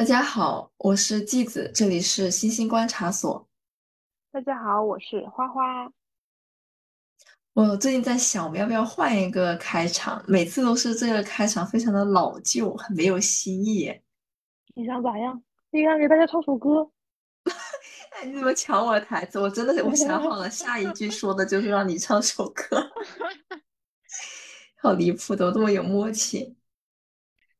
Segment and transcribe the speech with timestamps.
[0.00, 3.46] 大家好，我是季子，这里是星星观察所。
[4.32, 5.92] 大家好，我是花花。
[7.52, 10.24] 我最近在想，我们要不要换一个开场？
[10.26, 13.94] 每次都是这个开场，非常的老旧，很没有新意。
[14.74, 15.42] 你想咋样？
[15.70, 16.90] 你想给大家唱首歌？
[18.12, 19.38] 哎，你怎么抢我的台词？
[19.38, 22.90] 我真的，我想好了，下一句说的就是让你唱首歌。
[24.80, 26.56] 好离谱，都这么有默契。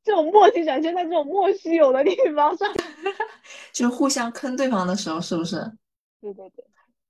[0.03, 2.69] 这种默契展现在这种莫须有的地方上，
[3.73, 5.57] 就是互相坑对方的时候，是不是？
[6.21, 6.65] 对对对。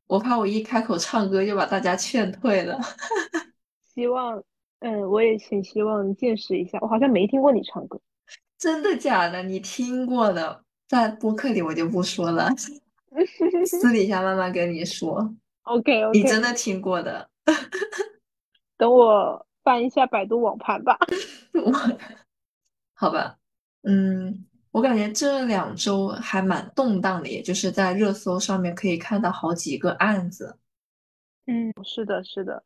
[0.07, 2.79] 我怕我一开口唱歌就把大家劝退了。
[3.95, 4.43] 希望，
[4.81, 6.79] 嗯，我也挺希望见识一下。
[6.81, 8.01] 我好像没听过你唱歌，
[8.59, 9.43] 真的假的？
[9.45, 12.51] 你听过的，在播客里我就不说了，
[13.67, 15.33] 私底下慢慢跟你说。
[15.63, 17.29] OK OK，你真的听过的？
[18.77, 20.99] 等我翻一下百度网盘吧。
[23.01, 23.39] 好吧，
[23.85, 24.45] 嗯。
[24.73, 30.57] 我感觉这两周还蛮动荡的，也就是在热搜上面可以看到好几个案子。
[31.47, 32.63] 嗯，是的，是的，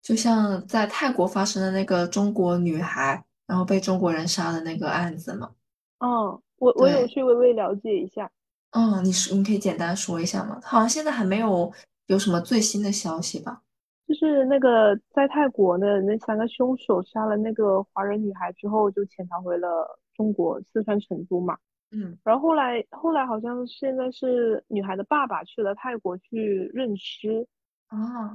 [0.00, 5.50] 就像在泰国发生的那个中国女孩，然后被中国人杀的那个案子嘛。
[5.98, 8.30] 哦，我我有去微微了解一下。
[8.70, 10.60] 嗯，你说你可以简单说一下吗？
[10.62, 11.72] 好像现在还没有
[12.06, 13.62] 有什么最新的消息吧？
[14.08, 20.00] 就是那个在泰国的那三个凶手杀了那个华人女孩之后，就潜逃回了。
[20.18, 21.56] 中国四川成都嘛，
[21.92, 27.46] 嗯，然后后来后来好像现在是女孩的爸爸去了泰国去认尸
[27.86, 28.32] 啊，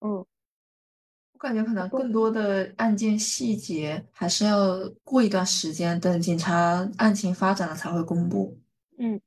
[0.00, 0.10] 嗯，
[1.32, 8.58] 我感觉可能更多的案件细节还是要过一段时间，等警察案情发展了才会公布，
[8.98, 9.20] 嗯，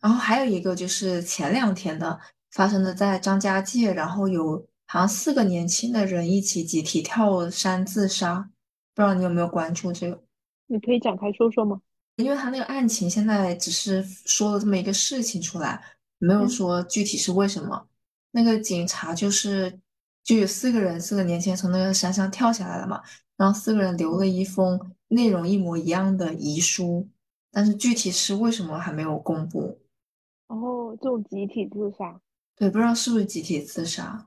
[0.00, 2.16] 然后还有一个就是前两天的
[2.52, 8.50] 发生的在张家界，然后有好像四个年轻的人一起集体跳山自杀，
[8.94, 10.22] 不知道你有没有关注这个？
[10.66, 11.80] 你可以展开说说吗？
[12.16, 15.82] 因为他那个案情现在只是说了这么一个事情出来，
[16.18, 17.86] 没有说具体是为什么。
[18.30, 19.78] 那个警察就是
[20.24, 23.02] 就有四个人，四个年轻人从那个山上跳下来了嘛，
[23.36, 27.08] 然后四个人留了一封内容一模一样的遗书，
[27.50, 29.78] 但是具体是为什么还没有公布。
[30.48, 32.20] 哦，这种集体自杀？
[32.56, 34.26] 对，不知道是不是集体自杀。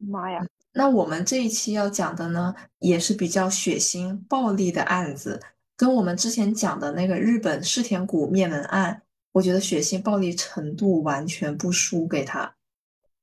[0.00, 0.44] 妈呀！
[0.72, 5.40] 那我们这一期要讲的呢，也是比较血腥暴力的案子。
[5.76, 9.02] 跟我们之前讲的那个日本世田谷灭门案，
[9.32, 12.54] 我觉得血腥暴力程度完全不输给他。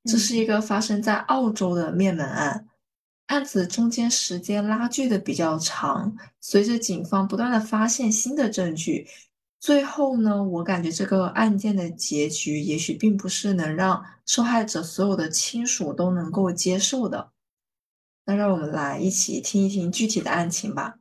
[0.06, 2.68] 这是一个发生在澳洲的灭门案，
[3.28, 9.08] 案子中间时间拉锯的比较长，随着警方不断的发现新的证据，
[9.60, 17.32] 最后呢，我感觉这个案件的结局也许并不是能让受害者所有的亲属都能够接受的。
[18.26, 21.00] 那让我们来一起听一听具体的案情吧。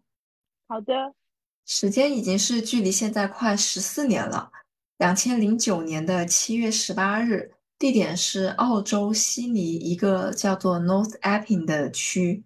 [0.69, 0.93] 好的。
[1.67, 4.53] 时间已经是距离现在快十四年了。
[4.99, 12.45] 两千零九年的七月十八日，地点是澳洲悉尼一个叫做 North Epping 的区，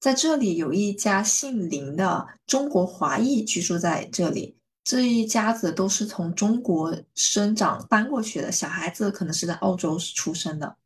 [0.00, 4.56] 在这里有一家姓林的中国华裔居住在这里。
[4.86, 10.76] 这一家子都是从中国生长搬过去的，小孩子可能是在澳洲出生的。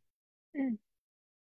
[0.53, 0.79] 嗯，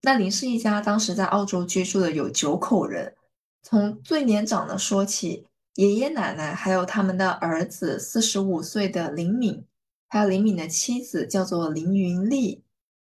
[0.00, 3.14] 那林氏一家当时在澳洲居住的有九口人，
[3.62, 5.46] 从最年长的说起。
[5.74, 9.62] 爷爷奶奶还有他们的儿子，四十五岁的林敏，
[10.08, 12.62] 还有林敏的妻子叫做林云丽。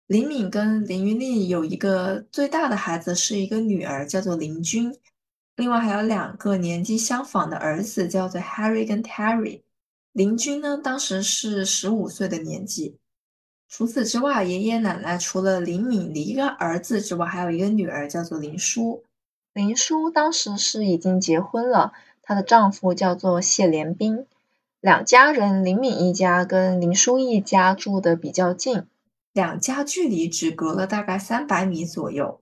[0.07, 4.97] 林敏跟林云丽有一个最大的孩子，是一个女儿，叫做林君。
[5.57, 9.63] 另外还有两个年纪相仿的儿子，叫做 Harry 跟 Terry。
[10.13, 12.97] 林君呢，当时是十五岁的年纪。
[13.69, 19.03] 除此之外，爷爷奶奶除了林敏的一个儿子之外，还有一个女儿，叫做林淑。
[19.55, 21.95] 林淑当时是已经结婚了。
[22.23, 24.27] 她的丈夫叫做谢连兵，
[24.81, 28.85] 两家人林敏一家跟林淑一家住的比较近，
[29.33, 32.42] 两家距离只隔了大概三百米左右。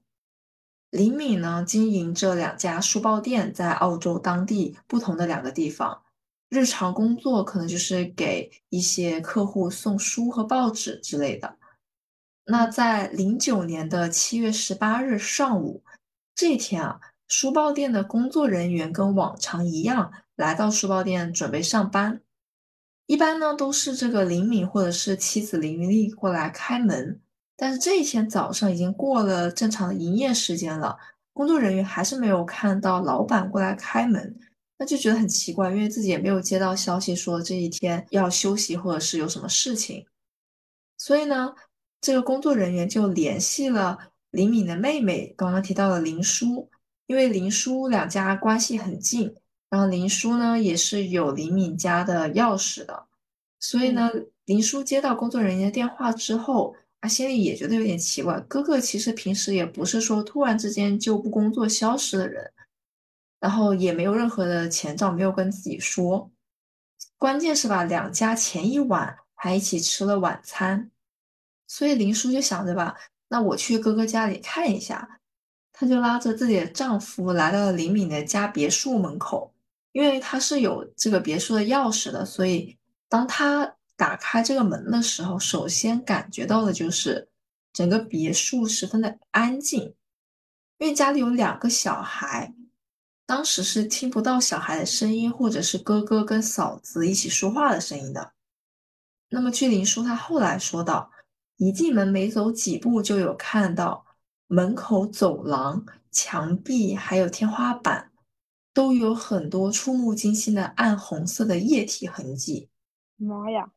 [0.91, 6.03] 林敏呢经营着两家书报店，在澳洲当地不同的两个地方，
[6.49, 11.57] 日常工作可能就是给一些客户送书和报纸之类的。
[12.45, 15.83] 那在零九年的七月十八日上午，
[16.35, 17.01] 这天啊。
[17.33, 22.21] 书报店的工作人员跟往常一样来到书报店准备上班，
[23.07, 27.21] 一般呢都是这个林敏或者是妻子林云丽过来开门，
[27.63, 30.97] 但是这一天早上已经过了正常的营业时间了，
[31.35, 34.35] 工作人员还是没有看到老板过来开门，
[34.79, 40.07] 那就觉得很奇怪，因为自己也没有接到消息说这一天要休息或者是有什么事情，
[40.97, 41.55] 所以呢，
[42.01, 43.99] 这个工作人员就联系了
[44.31, 46.71] 林敏的妹妹，刚刚提到的林叔。
[47.07, 49.35] 因为林叔两家关系很近，
[49.69, 53.05] 然后林叔呢也是有林敏家的钥匙的，
[53.59, 53.95] 所以嗯。
[53.97, 54.11] 呢，
[54.45, 58.39] 林叔接到工作人员的电话之后，他，心里也觉得有点奇怪。
[58.41, 62.53] 哥哥其实平时也不是说突然之间就不工作消失的人，
[63.41, 66.31] 然后也没有任何的前兆，没有跟自己说。
[67.17, 70.91] 关键是吧，两家前一晚还一起吃了晚餐，
[71.67, 72.97] 所以林叔就想着吧，
[73.29, 75.17] 那我去哥哥家里看一下。
[75.73, 79.55] 她就拉着自己的丈夫来到了林敏的家别墅门口，
[79.93, 82.77] 因为她是有这个别墅的钥匙的，所以
[83.09, 87.29] 当她打开这个门的时候，首先感觉到的就是
[87.71, 89.95] 整个别墅十分的安静，
[90.79, 92.55] 因为家里有两个小孩，
[93.27, 98.33] 当时是听不到小孩的声音，或者是哥哥跟嫂子一起说话的声音的。
[99.29, 101.11] 那么据林叔他后来说道，
[101.59, 104.07] 一进门没走几步就有看到。
[104.47, 108.11] 门口、走廊、墙壁还有天花板，
[108.73, 112.71] 都有很多触目惊心的暗红色的液体痕迹。
[113.17, 113.71] 妈呀！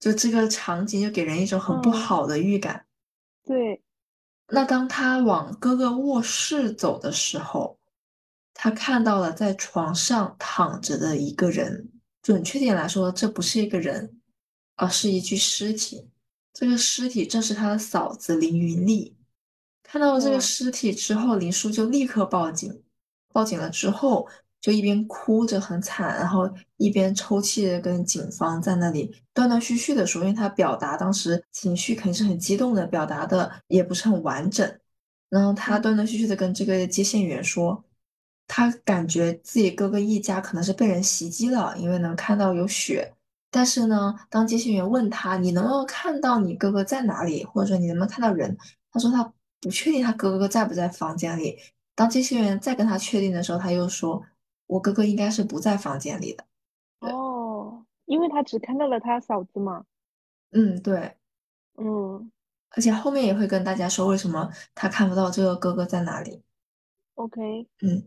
[0.00, 2.86] 就这个场景就给人一种很不好的预感。
[3.44, 3.80] 对。
[4.48, 7.78] 那当他往哥哥卧室走的时候，
[8.52, 11.88] 他看到了在床上躺着的一个人。
[12.22, 14.20] 准确点来说，这不是一个人，
[14.74, 16.10] 而是一具尸体。
[16.52, 19.16] 这个尸体正是他的嫂子林云丽。
[19.82, 22.82] 看到了这个尸体之后，林叔就立刻报警。
[23.32, 24.28] 报警了之后，
[24.60, 34.70] 就一边哭着很惨，然后一边抽泣着跟警方在那里断断续续的说，因为他表达当时情绪肯定是很激动的，表达的也不是很完整。
[35.28, 37.82] 然后他断断续续的跟这个接线员说，
[38.46, 43.12] 他感觉自己哥哥一家可能是被人袭击了，因为能看到有血。
[43.50, 48.56] 但是呢，当接线员问他，你能不能看到你哥哥在哪里，或者说你能不能看到人？
[48.92, 49.32] 他说他。
[49.62, 51.54] 不确定他哥哥在不在房间里。
[51.94, 54.22] 当接线员再跟他确定的时候，他又说
[54.70, 56.44] ：“我哥哥应该是不在房间里的。”
[57.00, 59.84] 哦，因为他只看到了他嫂子嘛。
[60.52, 61.16] 嗯，对。
[61.76, 62.30] 嗯。
[62.70, 66.42] 而且后面也会跟大家说为什么他看不到这个哥哥在哪里。
[67.14, 67.66] OK。
[67.82, 68.04] 嗯，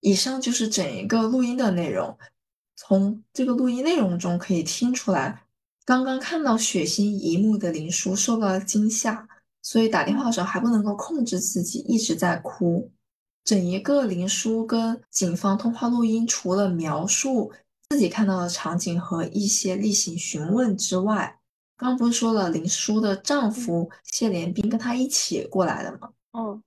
[0.00, 2.18] 以上就是整一个录音的内容。
[2.74, 5.44] 从这个录音内容中可以听出来，
[5.84, 9.28] 刚刚看到血腥一幕的林叔受到了惊吓。
[9.62, 12.90] 所以打电话的时候还不能够控制自己，一直在哭。
[13.44, 17.52] 整一个林叔跟警方通话录音，除了描述
[17.88, 21.38] 自己看到的场景和一些例行询问之外，
[21.76, 26.10] 刚不是说了林叔的丈夫谢连斌跟他一起过来的吗？
[26.32, 26.62] 嗯。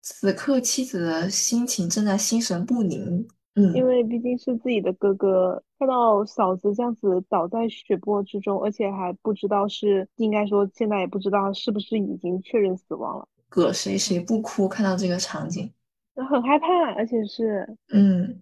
[0.00, 3.26] 此刻妻子的心情正在心神不宁。
[3.56, 13.28] 嗯，因为毕竟是自己的哥哥，看到嫂子这样子倒在血泊之中，而且还不知道是应该说现在也不知道是不是已经确认死亡了。
[13.48, 14.68] 搁谁谁不哭？
[14.68, 15.70] 看到这个场景，
[16.24, 16.66] 很害怕，
[16.96, 18.40] 而且是嗯，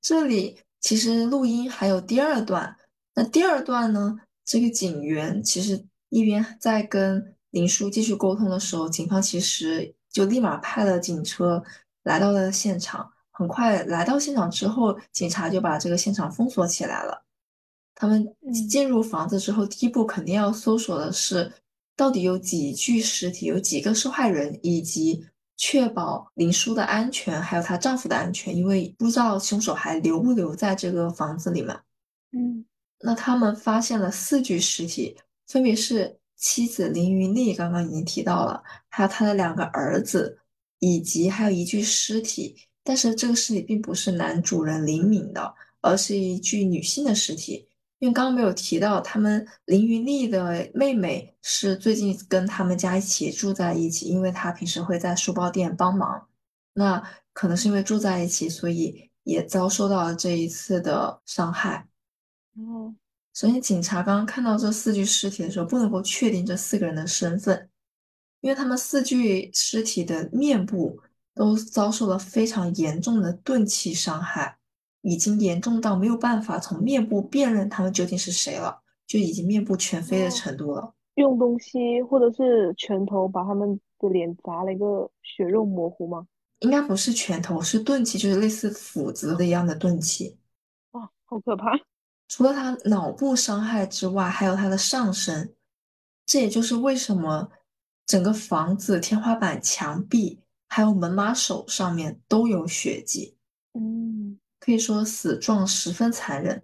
[0.00, 2.76] 这里其实录音还有第二段。
[3.14, 4.18] 那第二段呢？
[4.44, 11.60] 这个警员其实一边在跟林叔继续沟通的时候，警方其实就立马派了警车
[12.04, 13.10] 来到了现场。
[13.32, 17.24] 很快来到现场之后，警察就把这个现场封锁起来了。
[17.94, 18.24] 他们
[18.68, 21.52] 进入房子之后，第一步肯定要搜索的是
[21.96, 25.26] 到底有几具尸体，有几个受害人，以及
[25.56, 31.74] 确保林叔的安全，还有她丈夫的安全，因为不知道凶手还留不留在这个房子里面。
[32.32, 32.64] 嗯，
[33.00, 35.16] 那他们发现了四具尸体，
[35.46, 40.38] 分别是妻子林云丽，刚刚已经提到了，还有他的两个儿子，
[40.80, 42.56] 以及还有一具尸体。
[42.84, 47.65] 但是这个尸体并不是男主人林敏的，而是一具女性的尸体。
[47.98, 56.28] 因为刚刚没有提到，他们林云丽的妹妹是最近跟他们家一起住在一起，因为她平时会在书包店帮忙。
[56.74, 61.86] 那可能是因为住在一起，所以也遭受到了这一次的伤害。
[62.54, 62.94] 哦，
[63.34, 67.68] 首先，警察刚刚看到这四具尸体的时候，不能够确定这四个人的身份，
[68.40, 71.00] 因为他们四具尸体的面部。
[71.36, 74.56] 都遭受了非常严重的钝器伤害，
[75.08, 80.92] 已经严重到没有办法从面部辨认他们究竟是谁了，就已经面部全非的程度了。
[81.14, 86.26] 用东西或者是拳头把他们的脸砸了一个血肉模糊吗？
[86.58, 90.36] 应该不是拳头，是钝器，就是类似斧子的一样的钝器。
[90.90, 91.70] 哇，好可怕！
[92.26, 95.54] 除了他脑部伤害之外，还有他的上身。
[96.26, 97.48] 这也就是为什么
[98.06, 100.40] 整个房子天花板、墙壁。
[100.68, 103.36] 还有门把手上面都有血迹，
[103.74, 106.62] 嗯，可以说死状十分残忍。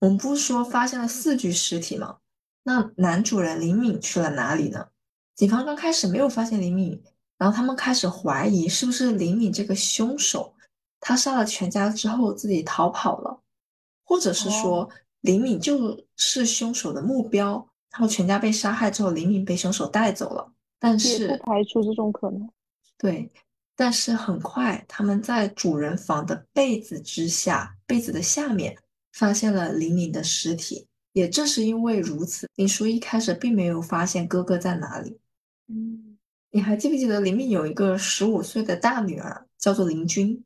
[0.00, 2.18] 我们不是说发现了四具尸体吗？
[2.64, 4.88] 那男主人林敏去了哪里呢？
[5.34, 7.02] 警方刚开始没有发现林敏，
[7.38, 10.54] 然后他们开始怀疑是不是林敏这个凶手，
[11.00, 13.40] 他杀了全家之后自己逃跑了，
[14.04, 14.88] 或者是说
[15.22, 20.52] 林敏就是凶手的目标，然后全家被杀害之后，林敏被凶手带走了。
[20.78, 22.48] 但是不，排除这种可能。
[22.98, 23.32] 对，
[23.74, 28.76] 但是很快他们在主人房的被子之下，被子的下面
[29.12, 30.86] 发现了林敏的尸体。
[31.12, 35.18] 也正是因为如此，林叔一开始并没有发现哥哥在哪里。
[35.68, 36.16] 嗯，
[36.50, 40.42] 你还记不记得林敏有一个十五岁的大女儿，叫做林君？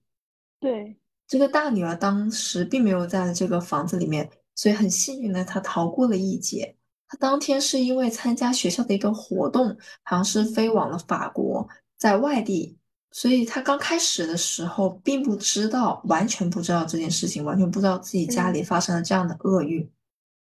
[0.59, 0.97] 对，
[1.29, 6.75] 这个大女儿当时并没有在这个房子里面，所以很幸运的她逃过了一劫。
[7.07, 9.69] 她当天是因为参加学校的一个活动，
[10.03, 12.77] 好像是飞往了法国，在外地，
[13.19, 19.91] 所以他刚开始的时候并不知道，完全不知道这件事情，完全不知道自己家里发生了这样的厄运。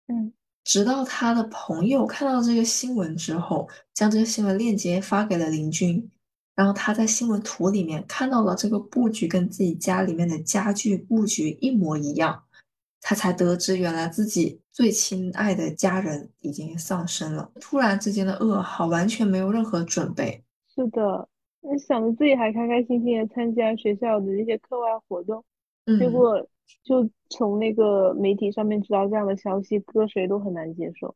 [0.07, 6.09] 嗯直到他的朋友看到这个新闻之后，将这个新闻链接发给了林军，
[6.55, 12.43] 然后他在新闻图里面看到了这个布局跟自己家里面的家具布局一模一样，
[13.01, 17.51] 他才得知原来自己最亲爱的家人已经丧生了。
[17.61, 20.43] 突然之间的噩耗，完全没有任何准备。
[20.73, 21.29] 是的。
[21.65, 25.43] 那想着自己还开开心心的参加学校的这些课外活动，
[25.85, 26.47] 结嗯，果
[26.83, 31.15] 就从那个媒体上面知道这样的消息，搁谁都很难接受。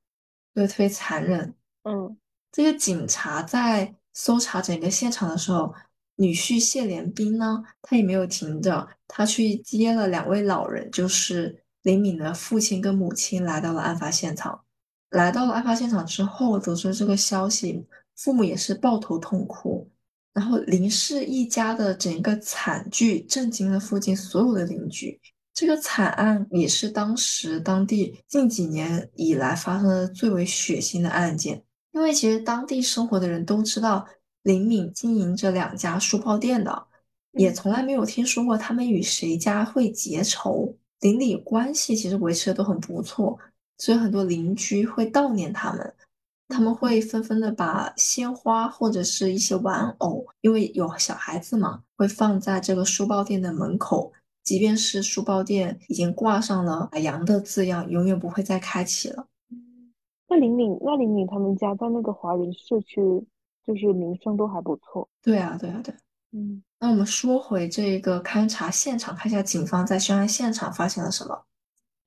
[0.53, 1.53] 对，特别残忍。
[1.83, 2.17] 嗯
[2.51, 5.73] 这个警察在搜查整个现场的时候，
[6.15, 14.63] 女婿谢连兵呢，他也没有停着，他去接了两位老人，就是李敏的父亲跟母亲，来到了案发现场。
[15.09, 17.85] 来到了案发现场之后，得知这个消息，
[18.15, 19.87] 父母也是抱头痛哭。
[20.37, 25.19] 然后林氏一家的整个惨剧震惊了附近所有的邻居。
[25.51, 31.59] 这个惨案也是当时当地近几年以来发生的最为血腥的案件。
[31.91, 34.07] 因为其实当地生活的人都知道
[34.43, 36.85] 林敏经营着两家书报店的，
[37.31, 43.35] 也嗯从来没有听说过他们与谁家会结仇，邻里关系其实维持的都很不错，
[43.79, 45.91] 所以很多邻居会悼念他们，
[46.49, 54.11] 他们会纷纷的把鲜花或者是一些玩偶，因为有小孩子嘛，会放在这个书包店的门口，
[54.43, 59.27] 即便是书包店已经挂上了“海洋”的字样，永远不会再开启了。
[59.51, 59.93] 嗯，
[60.29, 63.01] 那林敏，那林敏他们家在那个华人社区，
[63.65, 65.07] 就是名声都还不错。
[65.21, 65.97] 对啊，对啊，对啊。
[66.33, 71.43] 嗯那我们说回这个勘察现场，看一下警方在凶案现场发现了什么。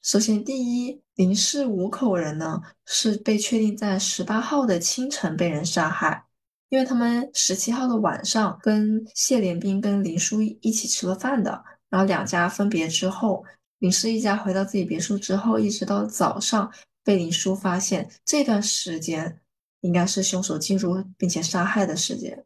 [0.02, 6.24] 首先，第一，林氏五口人呢是被确定在十八号的清晨被人杀害，
[6.70, 13.44] 因为他们十七号的晚上跟谢连兵跟林叔一起吃了饭的，然后两家分别之后，
[13.80, 16.72] 林氏一家回到自己别墅之后，一直到早上
[17.04, 19.40] 被林叔发现，这段时间
[19.80, 22.44] 应该是凶手进入并且杀害的时间。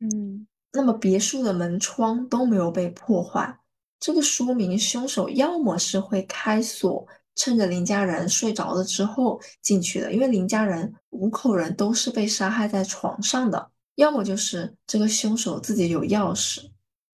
[0.00, 3.58] 嗯那么别墅的门窗都没有被破坏，
[4.06, 13.58] 这个说明凶手要么是会开锁，趁着林家人睡着了之后进去的，因为林家人五口人都是被杀害在床上的；
[13.96, 16.60] 要么就是这个凶手自己有钥匙。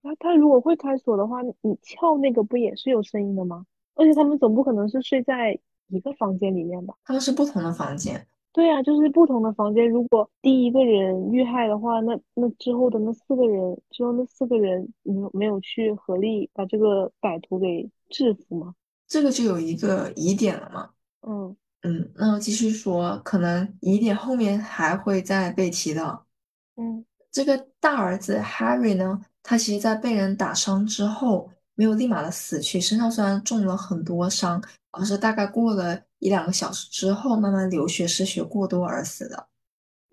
[0.02, 3.64] 那他如果会开锁的话，你撬那个不也是有声音的吗？
[3.94, 5.58] 而且他们总不可能是睡在
[5.88, 6.92] 一个房间里面吧？
[7.06, 9.88] 他们是不同的房间，对啊，就是不同的房间。
[9.88, 18.75] 如果第一个人遇害的话，那那之后的那四个人，之后那四个人没有没有去合力把这个歹徒给制服吗？
[19.09, 20.90] 这个就有一个疑点了嘛。
[21.23, 26.26] 嗯嗯，那我继续说，可能疑点后面还会再被提到。
[26.76, 39.49] 嗯这个大儿子 Harry 呢，他其实在被人打伤之后，没有立马的死去，身上虽然中了很多伤，而是大概过了一两个小时之后，慢慢流血失血过多而死的。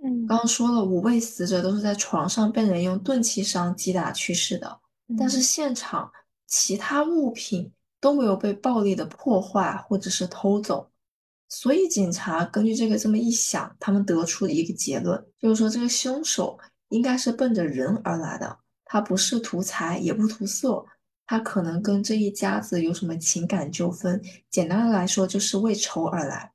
[0.04, 0.48] 嗯刚刚。
[0.48, 4.80] 说了，五位死者都是在床上被人用钝器伤击打去世的，
[5.18, 5.42] 但是嗯。
[5.42, 6.12] 现场
[6.48, 10.90] 其他物品都没有被暴力的破坏或者是偷走，
[11.50, 16.58] 所以警察根据这个这么一想，他们得出了一个结论，就是说这个凶手
[16.90, 20.86] 应该是奔着人而来的，他不是图财也不图色，
[21.30, 24.20] 他可能跟这一家子有什么情感纠纷，
[24.50, 26.52] 简单的来说就是为仇而来。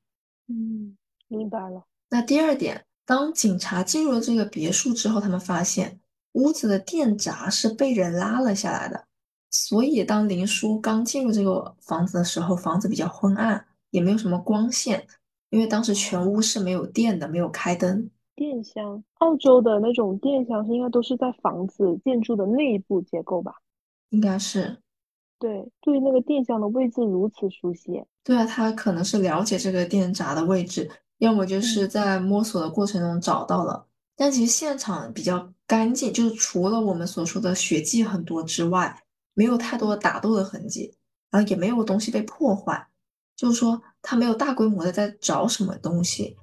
[0.49, 0.97] 嗯，
[1.29, 1.85] 明白了。
[2.11, 6.01] 那第二点，当警察进入了这个别墅之后，他们发现
[6.33, 9.05] 屋子的电闸是被人拉了下来的。
[9.49, 15.07] 所以当林叔刚进入这个房子的时候，房子比较昏暗，也没有什么光线，
[15.51, 18.11] 因为当时全屋是没有电的，没有开灯。
[18.35, 23.55] 电箱，澳洲的那种电箱是应该都是在房子建筑的内部结构吧？
[24.15, 24.79] 应该是，
[25.41, 28.05] 对，对那个电箱的位置如此熟悉。
[28.23, 33.89] 对啊，他可能是了解这个电闸的位置，要么就是嗯在摸索的过程中找到了。
[34.15, 39.03] 但其实现场比较干净，就是除了我们所说的血迹很多之外，
[39.35, 40.95] 没有太多的打斗的痕迹，
[41.33, 42.87] 然后也没有东西被破坏。
[43.35, 46.37] 就是说，他没有大规模的在找什么东西，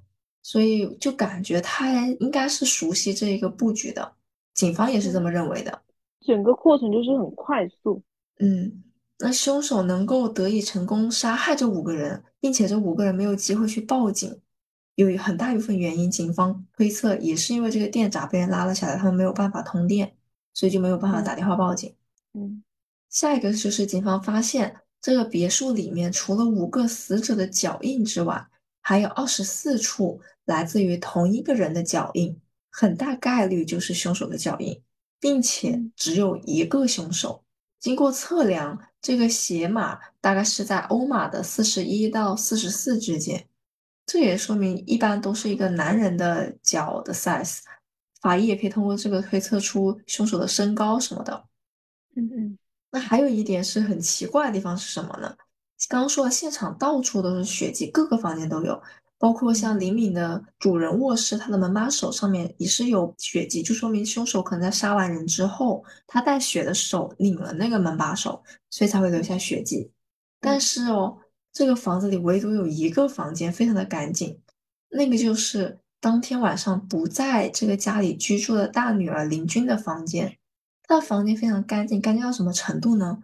[0.43, 4.13] 所以就感觉他应该是熟悉这一个布局的。
[4.53, 5.81] 警方也是这么认为的。
[6.21, 8.01] 整个过程就是很快速。
[8.39, 8.83] 嗯，
[9.19, 14.39] 那凶手能够得以成功杀害这五个人，并且这五个人没有机会去报警，
[14.95, 20.15] 有很大一部分原因，警方推测也是因为这个电闸被人拉了下来，他们没有办法通电，
[20.53, 21.93] 所以就没有办法打电话报警。
[22.33, 22.63] 嗯，
[23.09, 28.47] 下一个就是警方发现这个别墅里面除了五个死者的脚印之外，
[28.81, 32.39] 还有二十四处来自于同一个人的脚印，
[32.71, 34.81] 很大概率就是凶手的脚印，
[35.21, 37.41] 并且只有一个凶手。
[37.79, 43.47] 经过测量，这个鞋码大概是在欧码的四十一到四十四之间，
[44.05, 47.59] 这也说明一般都是一个男人的脚的 size。
[48.19, 51.45] 法医也可以通过这个推测出凶手的身高什么的。
[52.15, 52.57] 嗯嗯。
[52.91, 55.33] 那还有一点是很奇怪的地方是什么呢？
[55.87, 58.79] 刚刚说了，现场到处都是血迹，各个房间都有。
[59.21, 69.91] 包括像林敏的主人卧室，他的门把手上面也是有血迹，就说明凶手可能在杀完人之后，他带血的手拧了那个门把手，所以才会留下血迹。
[70.39, 71.19] 但是哦，
[71.53, 74.39] 这个房子里唯独有一个房间非常的干净，
[74.89, 80.35] 那个就是当天晚上不在这个家里居住的大女儿林君的房间。
[80.81, 83.19] 她的房间非常干净，干净到什么程度呢？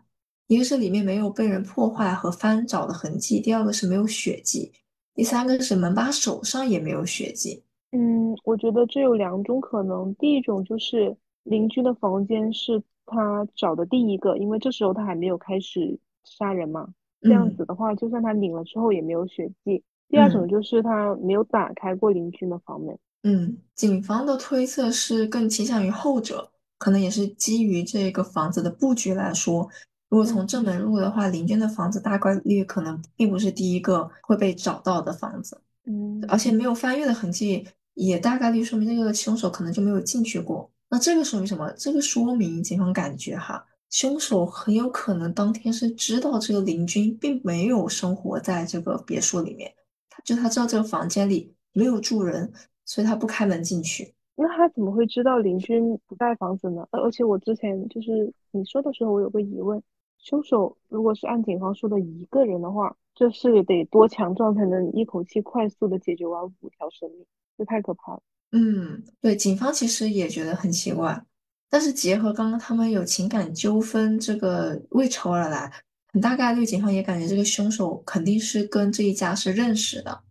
[0.45, 4.71] 一个是里面没有被人破坏和翻找的痕迹，第二个是没有血迹。
[5.17, 7.63] 第三个是门把手上也没有血迹。
[7.91, 10.13] 嗯，我觉得这有两种可能。
[10.15, 16.87] 第一种就是邻居的房间是他找的第一个，因为这时候他还没有开始杀人嘛。
[17.21, 19.83] 这样子的话，就算他拧了之后也没有血迹。
[20.07, 22.95] 第二种就是他没有打开过邻居的房门。
[23.23, 29.67] 嗯，警方的推测是更倾向于后者，可能也是基于这个房子的布局来说。
[30.09, 40.71] 如果从正门入的话，邻居的房子大概率可能并不是第一个会被找到的房子，嗯，而且没有翻阅的痕迹，也大概率说明这个凶手可能就没有进去过。
[40.89, 41.69] 那这个说明什么？
[41.75, 49.69] 这个说明警方感觉哈，凶手很有可能当天是知道这个邻居并没有生活在这个别墅里面，
[50.09, 52.49] 他就他知道这个房间里没有住人，
[52.85, 54.13] 所以他不开门进去。
[54.37, 56.87] 那他怎么会知道邻居不在房子呢？
[56.91, 59.83] 而且我之前就是你说的时候，我有个疑问。
[60.19, 67.25] 凶手如果是按警方说的一个人的话，这是得多强壮才能一口气快速的解决完五条生命？
[67.57, 68.21] 这太可怕了。
[68.51, 71.23] 嗯，对，警方其实也觉得很奇怪，
[71.69, 75.71] 但是结合刚刚他们有情感纠纷，这个为仇而来，
[76.11, 80.23] 很大概率警方也感觉这个凶手肯定是跟这一家是认识的。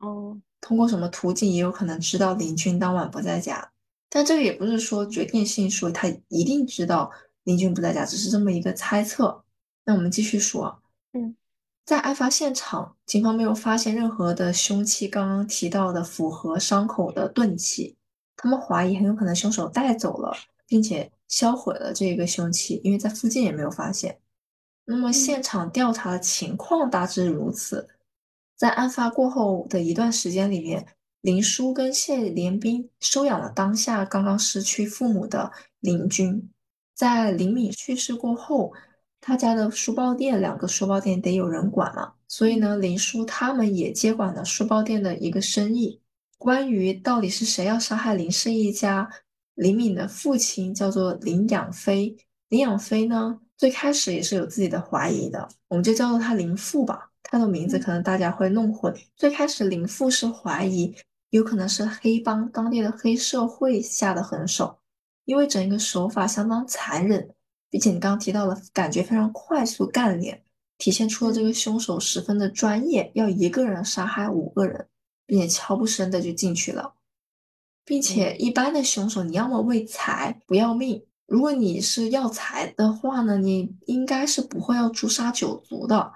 [0.00, 3.70] 哦，通过什么途径也有可能知道林军当晚不在家，
[4.08, 7.10] 但这个也不是说决定性说他一定知道。
[7.44, 9.44] 林俊不在家，只是这么一个猜测。
[9.84, 10.82] 那我们继续说。
[11.12, 11.36] 嗯，
[11.84, 17.96] 在案发现场，警方没有发现任何的凶器，刚刚提到的符合伤口的钝器。
[18.36, 20.34] 他们怀疑很有可能凶手带走了，
[20.66, 24.18] 并且销毁了这个凶器，因为在附近也没有发现。
[24.86, 27.88] 那么现场调查的情况大致如此。
[28.56, 30.86] 在案发过后的一段时间里面，
[31.20, 36.50] 林叔跟谢连兵收养了当下刚刚失去父母的林军。
[36.94, 38.72] 在林敏去世过后，
[39.20, 46.00] 他家的书包店两个书包店得有人管嘛，所以呢，林叔他们也接管了书包店的一个生意。
[46.38, 49.10] 关于到底是谁要杀害林氏一家，
[49.54, 52.14] 林敏的父亲叫做林养飞，
[52.48, 58.94] 林养飞呢最开始也是有自己的怀疑的，我们就叫做他林父吧，他的名字可能大家会弄混。
[59.16, 60.94] 最开始林父是怀疑
[61.30, 64.78] 有可能是黑帮当地的黑社会下的狠手。
[65.24, 67.30] 因为整个手法相当残忍，
[67.70, 70.42] 并且你刚刚提到了感觉非常快速干练，
[70.78, 74.86] 体现出了这个凶手十分的专业，要一个人杀害五个人，
[75.26, 76.94] 并且悄不声的就进去了，
[77.84, 86.12] 并且一般的凶手你要么为财不要命，如果你是要财的话呢，你应该是不会要诛杀九族的，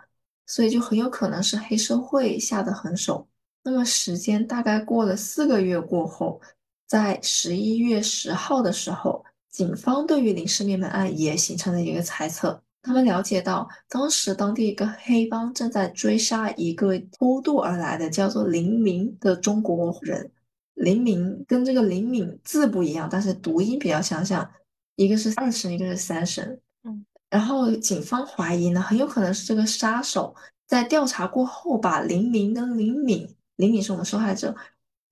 [0.47, 3.27] 所以就很有可能是黑社会下的狠手。
[3.63, 6.41] 那么时间大概过了四个月过后。
[6.89, 12.61] 在十一月十号的时候，警方对于林氏灭门案也形成了一个猜测。
[12.81, 20.31] 他们了解到，当时当地一个黑帮正在追杀一个偷渡而来的叫做林明的中国人。
[20.75, 24.49] 林明跟这个林敏字不一样，但是读音比较相像，
[24.97, 26.59] 一个是二声，一个是三声。
[26.85, 30.35] 嗯，然后警方怀疑呢，很有可能是这个杀手
[30.67, 34.55] 在调查过后，把林明跟林敏，林敏是我们受害者。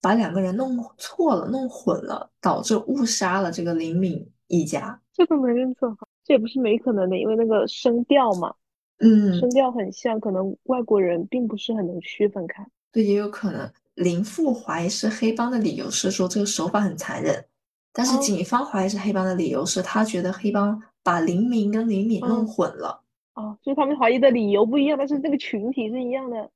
[0.06, 4.96] 把两个人弄错了，弄混了，导致误杀了这个林敏一家。
[5.12, 8.54] 这个没认错，这也不是没可能的，因为那个声调嘛。
[9.00, 12.64] 嗯，声调很像，可能外国人并不是很能区分开。
[12.92, 13.68] 对，也有可能。
[13.96, 17.44] 林父怀疑是黑帮的理由是说这个手法很残忍，
[17.92, 23.02] 但是哦警方怀疑是黑帮的理由是他觉得黑帮把林明跟林敏弄嗯混了。
[23.34, 26.48] 哦，就是他们怀疑的理由不一样，但是那个群体是一样的。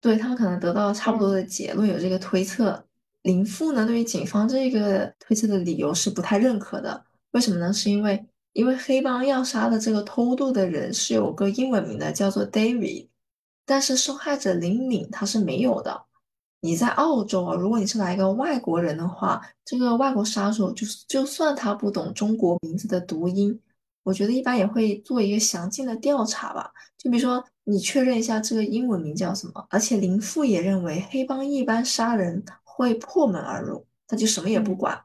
[0.00, 2.82] 对，他们可能得到差不多嗯的结论，有这个推测。
[3.22, 7.04] 林父呢，对于警方这个推测的理由是不太认可的。
[7.32, 7.70] 为什么呢？
[7.70, 13.08] 是因为因为黑帮要杀的这个偷渡的人是有个英文名的，叫做 David，
[13.66, 16.06] 但是受害者林敏他是没有的。
[16.62, 23.60] 你在澳洲啊，如果你是来一个外国人的话，这个外国杀手就是就算他不懂中国名字的读音，
[24.02, 26.70] 我觉得一般也会做一个详尽的调查吧。
[26.96, 35.00] 就比如说，你确认一下这个英文名叫什么，而且林父也认为黑帮一般杀人会破门而入，他就什么也不嗯管，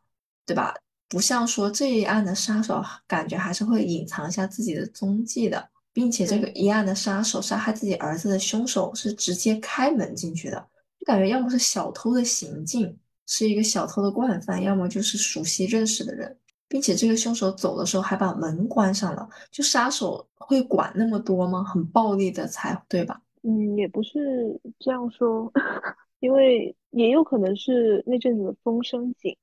[0.46, 0.74] 对吧？
[1.08, 10.58] 不像说这一案的杀手，感觉还是会隐藏一下自己的踪迹的，并且这个，一案的杀手杀害自己儿子的凶手是直接开门进去的，
[11.00, 16.36] 就感觉要么是小偷的行径，是一个小偷的惯犯，要么就是熟悉认识的人。
[16.68, 21.64] 并且这个凶手走的时候还把门关上了，就杀手会管那么多吗？
[21.64, 23.22] 很暴力的才对吧？
[23.44, 25.52] 嗯，也不是这样说，
[26.20, 29.38] 因为也有可能是那阵子的风声紧，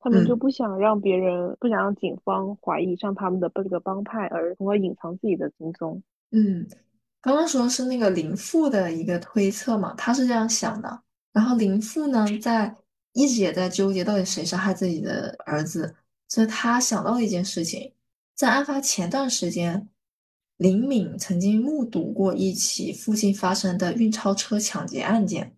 [0.00, 6.02] 他们就嗯不想让别人，不想让警方怀疑上他们的这个帮派，而从而隐藏自己的行踪。
[6.32, 6.66] 嗯，
[7.20, 11.02] 刚刚说的是那个林父的一个推测嘛，他是这样想的。
[11.32, 12.74] 然后林父呢，在
[13.12, 15.94] 一直也在纠结到底谁杀害自己的儿子，
[16.34, 17.92] 所以他想到了一件事情，
[18.34, 19.88] 在案发前段时间，
[20.56, 25.54] 林敏曾经目睹过一起附近发生的运钞车抢劫案件。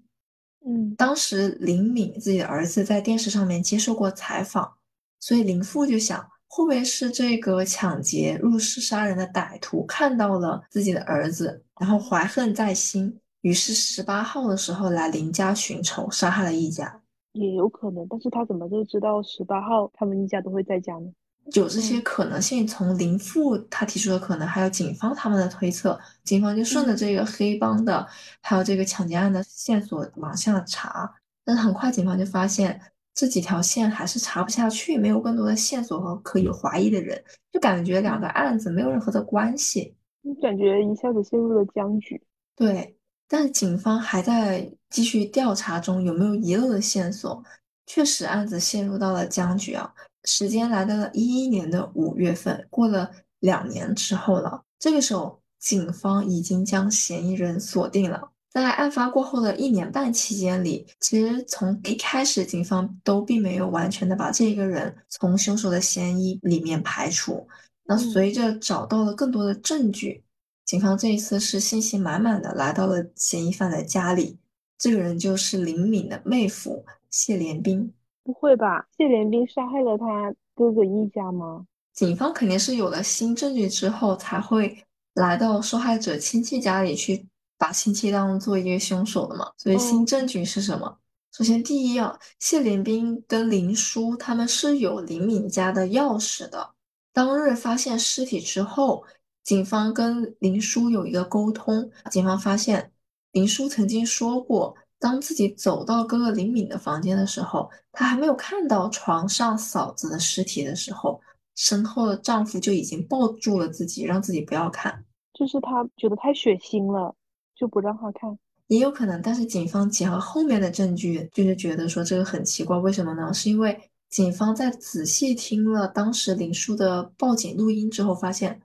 [0.67, 4.71] 嗯当时林敏自己的儿子在电视上面接受过采访，
[5.19, 17.01] 所以林父就想，会不会是这个抢劫入室杀人的歹徒看到了自己的儿子，然后怀恨在心，于是十八号的时候来林家寻仇，杀害了一家。
[17.37, 21.13] 也有可能，但是他怎么就知道十八号他们一家都会在家呢？
[21.55, 28.05] 有这些嗯可能性，从林父他提出的可能，还有警方他们的推测，警方就顺着嗯这个黑帮的，
[28.43, 31.09] 还有这个抢劫案的线索往下查，
[31.45, 32.81] 但是很快警方就发现
[33.15, 37.23] 这几条线还是查不下去，没有更多的线索和可以怀疑的人，
[37.53, 39.95] 就感觉两个嗯，案子没有任何的关系。
[40.23, 42.21] 你感觉一下子陷入了僵局。
[42.57, 42.96] 对，
[43.29, 47.43] 但是警方还在继续调查中，有没有遗漏的线索？
[47.87, 49.93] 确实，案子陷入到了僵局啊。
[50.25, 53.11] 时间来到了一一年的五月份，过了
[53.41, 54.63] 两年之后了。
[54.79, 58.29] 这个时候，警方已经将嫌疑人锁定了。
[58.51, 67.47] 在案发过后的一年半期间里，其实从一开始，警方都并没有完全的把这个人从凶手的嫌疑里面排除。
[67.85, 70.25] 那嗯，随着找到了更多的证据，
[70.67, 74.37] 警方这一次是信心满满的来到了嫌疑犯的家里，
[74.77, 77.95] 这个人就是林敏的妹夫谢连兵。
[78.25, 78.89] 不会吧？
[78.99, 81.65] 谢连兵杀害了他哥哥一家吗？
[81.93, 87.25] 警方肯定是有了新证据之后，才会来到受害者亲戚家里去，
[87.57, 89.53] 把亲戚当做一个凶手的嘛。
[89.57, 90.99] 所以新嗯证据是什么？
[91.31, 96.71] 首先，第一啊，谢连兵跟林叔他们是有林敏家的钥匙的。
[97.13, 99.05] 当日发现尸体之后，
[99.47, 102.91] 警方跟林叔有一个沟通，警方发现
[103.31, 111.21] 林叔曾经说过，当自己走到哥哥林敏的房间的时候，他还没有看到床上嫂子的尸体的时候，
[111.55, 115.05] 身后的丈夫就已经抱住了自己，让自己不要看。
[115.33, 117.15] 就是他觉得太血腥了，
[117.55, 118.37] 就不让他看。
[118.67, 123.33] 也有可能，但是警方结合后面的证据，就是觉得说这个很奇怪，为什么呢？
[123.33, 123.81] 是因为
[124.11, 128.61] 警方在仔细听了当时林叔的报警录音之后，发现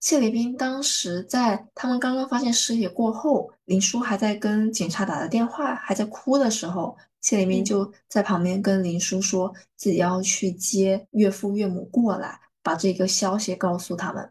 [0.00, 14.28] 谢连兵当时在他们刚刚发现尸体过后，林叔还在跟警察打的电话，还在哭的时候，谢连兵嗯就在旁边跟林叔说自己要去接岳父岳母过来，把这个消息告诉他们。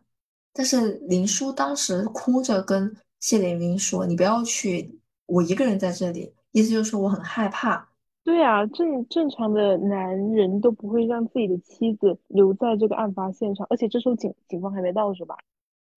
[0.51, 7.87] 但是林叔当时哭着跟谢连兵说：“你不要去，我一个人在这里。”意思就是说我很害怕。
[8.23, 15.37] 对啊，正正常的男人都不会让自己的妻子留在这个案发现场，而且这时候警警方还没到，是吧？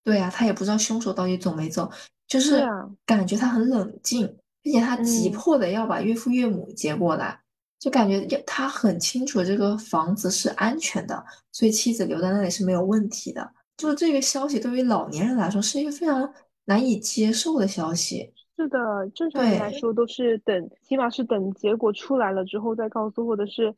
[0.05, 1.91] 对呀，他也不知道凶手到底走没走，
[2.27, 2.67] 就是
[3.07, 7.41] 感觉他很冷静，并且他急嗯，迫的要把岳父岳母接过来，
[7.79, 13.53] 就感觉要他很清楚这个房子是安全的，所以妻子留在那里是没有问题的。
[13.77, 16.33] 就是这个消息对于老年人来说是一个非常
[16.67, 18.33] 难以接受的消息。
[18.57, 18.79] 是的，
[19.15, 23.75] 正常人来，说都是等，起码是等结果出来了之后再告诉，或者是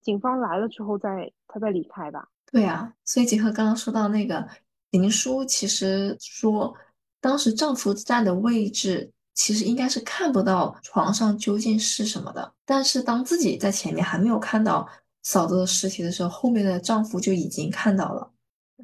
[0.00, 2.26] 警方来了之后再他再离开吧。
[2.50, 4.48] 对啊，所以结合刚刚说到那个
[4.94, 6.72] 林叔，其实说
[7.20, 14.88] 当时丈夫站的位置其实应该是看不到床上究竟是什么的，但是当自己在前面还没有看到
[15.24, 18.30] 嫂子的尸体的时候，后面的丈夫就已经看到了。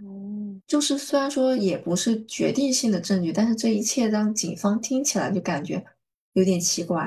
[0.01, 5.87] 嗯，就是虽然说也不是决定性的证据，但是这一切让警方听起来就感觉
[6.33, 7.07] 有点奇怪。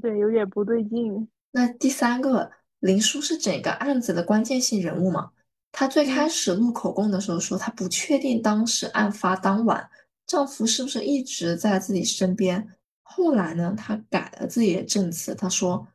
[0.00, 1.28] 对有点不对劲。
[1.50, 5.30] 那第三个，林叔是整个案子的关键性人物嘛？
[5.72, 9.88] 她最开嗯始录口供的时候说，她不确定当时案发当晚
[10.26, 12.66] 丈夫是不是一直在自己身边。
[13.02, 15.86] 后来呢，她改了自己的证词，她说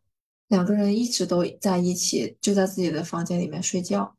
[0.47, 4.15] 两个人一直都在一起，就在自己的房间里面睡觉。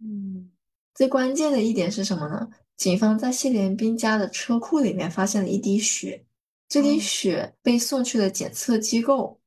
[0.00, 0.50] 嗯
[0.94, 2.48] 最关键的一点是什么呢？
[2.76, 6.24] 警方在谢连兵家的车库里面发现了一滴血，
[6.68, 9.40] 这滴哦血被送去了检测机构。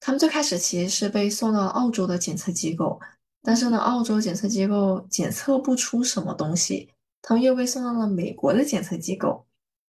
[0.00, 3.00] 他们最开始其实是被送到澳洲的检测机构，
[3.42, 6.90] 但是呢，澳洲检测机构检测不出什么东西，
[7.22, 9.46] 他们又被送到了美国的检测机构。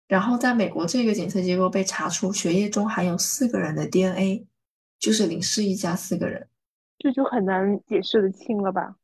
[0.07, 4.47] 然后在美国这个检测机构被查出血液中含有四个人的 DNA，
[4.99, 6.49] 就是林氏一家四个人。
[6.99, 8.97] 这就很难解释得清了吧？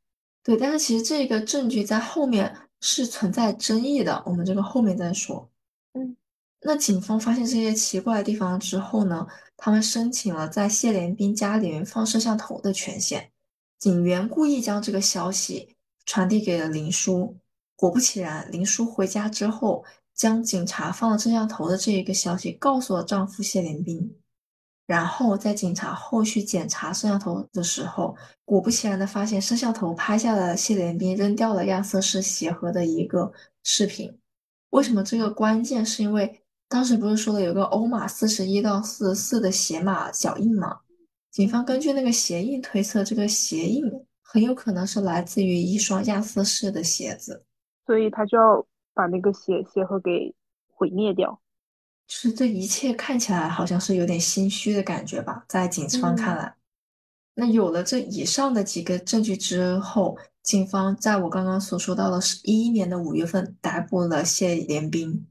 [0.42, 5.50] 对，但是其实这个证据在后面是存在争议的，我们这个后面再说。
[5.92, 6.16] 嗯
[6.66, 13.30] 那警方发现这些奇怪的地方之后呢，他们申请了在谢连斌家里面放摄像头的权限。
[13.84, 17.36] 警员故意将这个消息传递给了林叔，
[17.76, 24.16] 果不其然，林叔回家之后，将警察放了摄像头的这一个消息告诉了丈夫谢连兵。
[24.86, 28.16] 然后在警察后续检查摄像头的时候，
[28.46, 33.30] 果不其然的发现摄像头拍下了谢连兵扔掉了亚瑟士鞋盒的一个
[33.64, 34.18] 视频。
[34.70, 35.84] 为什么这个关键？
[35.84, 40.80] 是因为当时不是说了有个欧码四十一到四十四的鞋码脚印吗？
[41.34, 43.82] 警方根据那个鞋印推测，这个鞋印
[44.22, 47.44] 很有可能是来自于一双亚瑟士的鞋子。
[47.84, 50.32] 所以他就要把那个鞋鞋盒给
[50.68, 51.40] 毁灭掉。
[52.06, 56.54] 就是这一切看起来好像是有点心虚的感觉吧，在警方看嗯来。
[57.34, 65.26] 那有了这以上的几个证据之后，警方在我刚刚所说到的是一一年的五月份逮捕了谢连兵。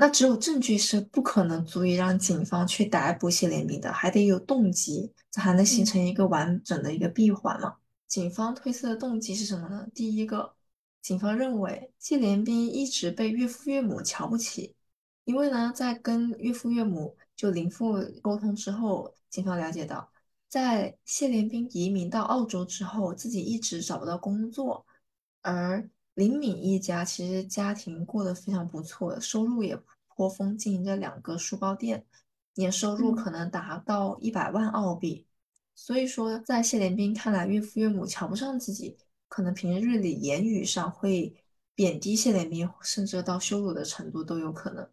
[0.00, 7.76] 那只有证据是不可能足以让警方去逮捕谢连兵的，还得有动机，这还能形成一个完整的一个闭环嘛？
[8.08, 9.86] 警方推测的动机是什么呢？
[9.94, 10.52] 第一个，
[11.00, 14.74] 警方认为谢连斌一直被岳父岳母瞧不起。
[15.22, 20.10] 因为呢，在跟岳父岳母就林父沟通之后，警方了解到，
[20.48, 24.84] 在谢连斌移民到澳洲之后，自己一直找不到工作，
[25.42, 32.04] 而林敏一家其实家庭过得非常不错，收入也颇丰，经营着两个书包店，
[32.54, 35.27] 年收入嗯可能达到一百万澳币。
[35.80, 41.32] 所以说，在谢连兵看来，岳父岳母瞧不上自己，可能平日里言语上会
[41.72, 44.86] 贬低谢连兵，甚至到羞辱的程度都有可能。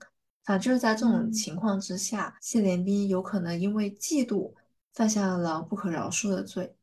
[0.44, 4.54] 反正在这种嗯情况之下，谢连兵有可能因为嫉妒
[4.94, 6.76] 犯下了不可饶恕的罪。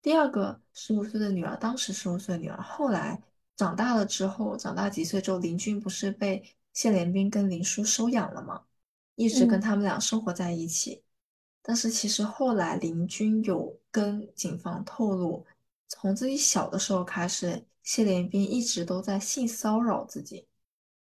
[0.00, 3.20] 第二个，十五岁的女儿，当时十五岁的女儿，后来
[3.56, 8.62] 长大了之后，长大几岁之后，林军不是被谢连兵跟林叔收养了吗？
[9.16, 11.02] 一直跟嗯他们俩生活在一起。
[11.68, 15.44] 但是其实后来林军有跟警方透露，
[15.86, 20.46] 从自己小的时候开始，谢连斌一直都在性骚扰自己。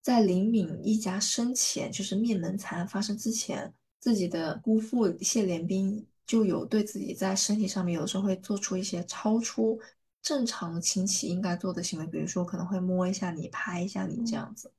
[0.04, 9.80] 在林敏一家生前，就是灭门惨案发生之前，自己的姑父谢连斌就有对自己在身体上面有时候会做出一些超出
[10.22, 14.72] 正常亲戚应该做的行为，比如说可能会摸一下你、拍一下你这样子。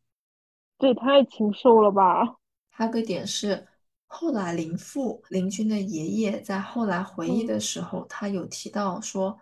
[0.79, 2.37] 这也太禽兽了吧！
[2.71, 3.67] 还有个点是，
[4.15, 9.41] 后来林父林军的爷爷在后来回忆的时候，他有提到说，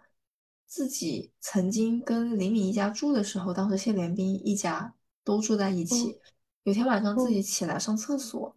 [0.65, 6.21] 自己曾经跟林敏一家住的时候，当时谢连兵一家都住在一起。
[6.63, 8.55] 有天晚上自己起来上厕所，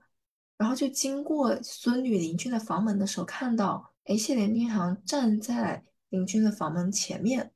[0.55, 7.51] 然后就经过孙女林军的房门的时候，看到，哎，谢连兵好像站在林军的房门前面。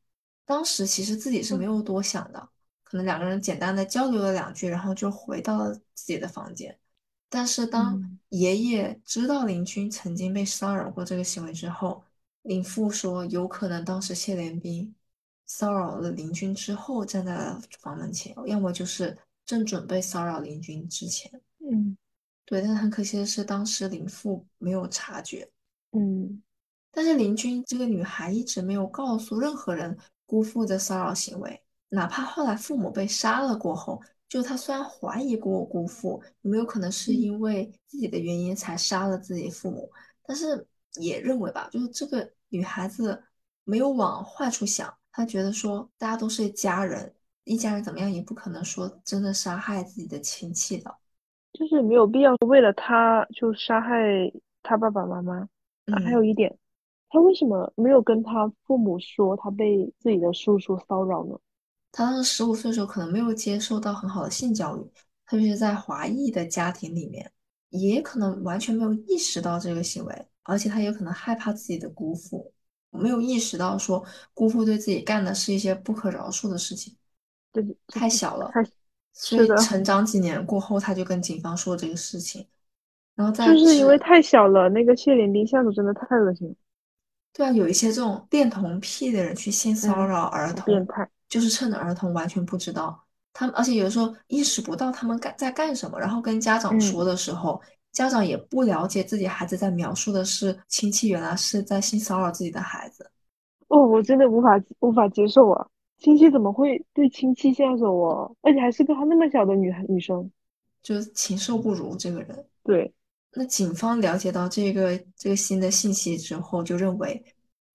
[0.45, 2.49] 当时其实自己是没有多想的。
[2.83, 6.79] 可能两个人简单的交流了两句，然后就回到了自己的房间。
[7.29, 12.03] 但是当嗯爷爷知道林军曾经被骚扰过这个行为之后，
[12.43, 14.93] 林父说有可能当时谢连兵
[15.45, 21.31] 骚扰了林军之后站在了房门前，要么就是正准备骚扰林军之前。
[21.59, 21.97] 嗯
[22.45, 25.49] 对，但是很可惜的是，当时林父没有察觉。
[25.91, 26.41] 嗯
[26.91, 31.61] 但是林军这个女孩一直没有告诉任何人姑父的骚扰行为。
[31.89, 39.89] 哪怕后来父母被杀了过后，就他虽然怀疑过姑父有没有可能是因为自己的原因才杀了自己父母，
[40.25, 40.67] 但是
[40.99, 43.23] 也认为吧，就是这个女孩子
[43.63, 47.13] 没有往坏处想，她觉得说大家都是家人，
[47.45, 50.93] 一家人怎么样也不可能说真的杀害自己的亲戚的。
[51.53, 53.97] 就是没有必要为了他就杀害
[54.61, 55.47] 他爸爸妈妈。
[55.85, 56.53] 啊，还有嗯，一点，
[57.09, 61.39] 他为什么没有跟他父母说他被自己的叔叔骚扰呢？
[61.97, 64.91] 他当时十五岁的时候可能没有接受到很好的性教育，
[65.25, 67.31] 特别是在华裔的家庭里面，
[67.69, 72.53] 也可能完全没有意识到这个行为，而且他也可能害怕自己的姑父，
[72.91, 74.05] 没有意识到说
[74.35, 76.95] 姑父对自己干的是一些不可饶恕的事情，
[77.51, 78.63] 对，这太小了，太
[79.13, 82.45] 所以是的，成长几年过后，他就跟警方说这个事情，
[83.15, 86.53] 然后在就是因为太小了，那个谢连兵下手真的太恶心了。
[87.33, 91.09] 对啊，有一些这种恋童癖的人去性骚嗯，扰儿童变，态。
[91.29, 97.61] 就是趁着儿童完全不知道，他们而且有的时候意识不到他们干在干什么，然后跟家长说嗯，的时候，
[97.91, 103.09] 家长也不了解自己孩子在描述的是亲戚原来是在性骚扰自己的孩子，
[103.67, 105.67] 哦，我真的无法无法接受啊！
[105.99, 108.35] 亲戚怎么会对亲戚下手哦？
[108.41, 110.29] 而且还是个他那么小的女孩女生。
[110.83, 112.45] 就是禽兽不如这个人。
[112.63, 112.93] 对，
[113.33, 117.21] 那警方了解到这个这个新的信息之后，就认为，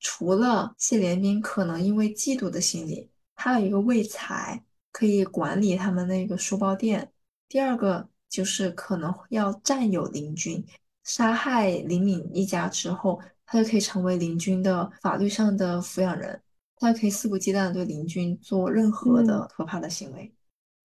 [0.00, 3.10] 除了谢连斌可能因为嫉妒的心理，
[3.44, 7.11] 还有一个为财可以管理他们那个书包店，
[7.48, 10.64] 第二个就是可能要占有林军，
[11.02, 16.40] 杀害林敏一家之后，他就可以成为林军的法律上的抚养人，
[16.76, 20.33] 他就可以肆无忌惮的对林军做任何嗯的可怕的行为。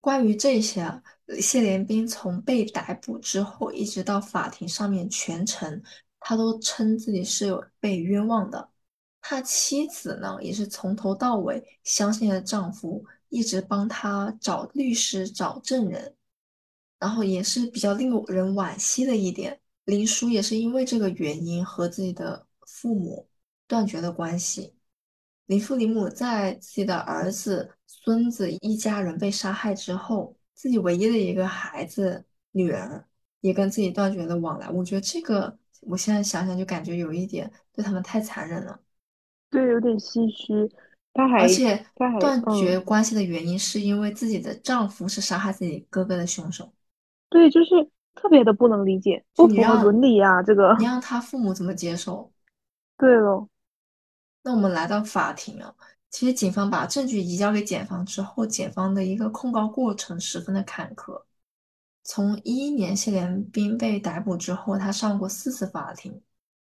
[0.01, 5.79] 关于这些啊，呃谢连兵从被逮捕之后，一直到法庭上面全程，
[6.19, 8.67] 他都称自己是有被冤枉的。
[9.29, 16.15] 他妻子呢，也是从头到尾相信了丈夫，一直帮他找律师、找证人。
[16.97, 23.27] 然后也是比较令人惋惜的一点，林叔也是因为这个原因和自己的父母
[23.67, 24.73] 断绝了关系。
[25.47, 33.05] 林父林母在自己的儿子、孙子一家人被杀害之后，自己唯一的一个孩子女儿
[33.41, 34.69] 也跟自己断绝了往来。
[34.69, 38.79] 我觉得这个，我现在想想就感觉有一点对他们太残忍了。
[39.49, 40.69] 对，有点唏嘘。
[41.13, 41.83] 他还而且
[42.19, 46.71] 断绝嗯，关系的原因是因为自己的丈夫是杀害自己哥哥的凶手。
[47.29, 50.43] 对，就是特别的不能理解，就不符合让伦理啊！
[50.43, 52.31] 这个，你让他父母怎么接受？
[52.97, 53.47] 对了，
[54.43, 55.73] 那我们来到法庭啊，
[56.09, 61.23] 其实警方把证据移交给检方之后，检方的一个控告过程十分的坎坷。
[62.03, 66.21] 从一一年谢连兵被逮捕之后，他上过四次法庭，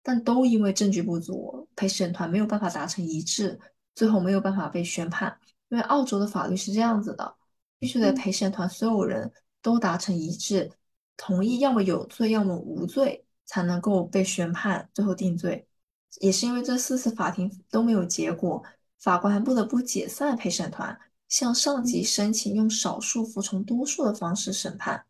[0.10, 3.60] 但都因为证据不足，陪审团没有办法达成一致，
[3.94, 5.38] 最后没有办法被宣判。
[5.68, 7.36] 因为澳洲的法律是这样子的，
[7.78, 10.72] 必须得嗯陪审团所有人都达成一致，
[11.16, 15.68] 同意要么有罪，要么无罪，才能够被宣判，最后定罪。
[16.22, 18.64] 也是因为这四次法庭都没有结果，
[19.00, 25.06] 法官还不得不解散陪审团，向上级嗯申请用少数服从多数的方式审判。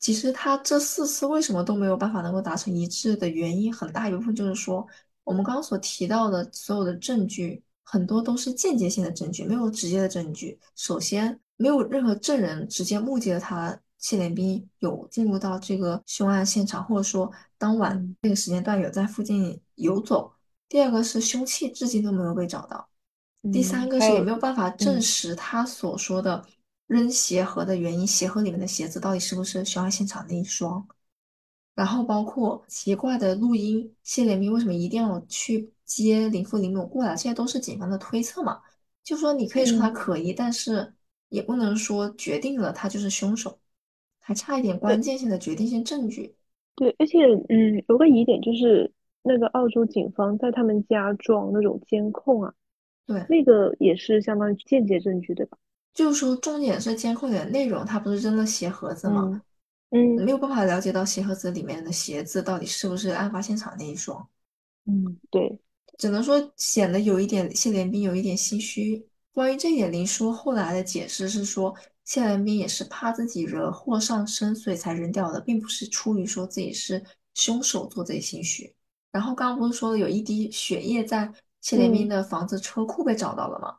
[0.00, 4.86] 其实他这四次为什么都没有办法能够达成一致的原因，很大一部分就是说，
[5.24, 10.58] 我们刚刚所提到的所有的证据，很多都是间接性的证据，没有直接的证据。
[10.76, 20.32] 首先，没有任何证人直接目击了他谢连斌有进入到这个凶案现场，或者说当晚嗯这个时间段有在附近游走。
[20.68, 22.88] 第二个是凶器至今都没有被找到。
[23.52, 26.44] 第三嗯，个是也有没有办法证嗯实他所说的
[26.88, 30.84] 扔鞋盒的原因，鞋盒里面的鞋子到底是不是凶案现场那一双。
[31.76, 38.60] 然后包括奇怪的录音，谢连明为什么一定要去接林父林母过来，这些都是警方的推测嘛。
[39.04, 40.92] 就说你可以说他嗯，可疑，但是
[41.28, 43.60] 也不能说决定了他就是凶手，
[44.18, 46.34] 还差一点关键性的决定性证据。
[46.74, 52.54] 对，而且嗯，有个疑点就是那个澳洲警方在他们家装那种监控啊，
[53.06, 55.56] 对，那个也是相当于间接证据，对吧？
[55.94, 59.22] 就是说重点是监控里的内容，他不是扔了鞋盒子吗？
[59.24, 59.42] 嗯
[59.90, 64.28] 嗯没有办法了解到鞋盒子里面的鞋子到底是不是案发现场那一双。
[64.84, 65.58] 嗯，对，
[65.96, 69.08] 只能说显得有一点谢连斌有一点心虚。
[69.32, 71.74] 关于这一点，林叔后来的解释是说，
[72.04, 77.02] 谢连斌也是怕自己惹祸上身，所以才扔掉的，并不是出于说自己是
[77.34, 78.74] 凶手做贼心虚。
[79.10, 81.32] 然后刚刚不是说了有一滴血液在
[81.62, 83.74] 谢连兵嗯的房子车库被找到了吗？